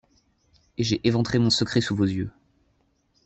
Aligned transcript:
Et 0.79 0.83
j’ai 0.83 0.99
éventré 1.03 1.37
mon 1.37 1.51
secret 1.51 1.79
sous 1.79 1.95
vos 1.95 2.05
yeux. 2.07 2.31